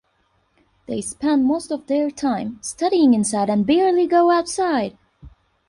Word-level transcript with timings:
They 0.87 0.99
spend 1.01 1.45
most 1.45 1.69
of 1.71 1.85
their 1.85 2.09
time 2.09 2.57
studying 2.63 3.13
inside 3.13 3.51
and 3.51 3.67
barely 3.67 4.07
go 4.07 4.31
outside. 4.31 4.97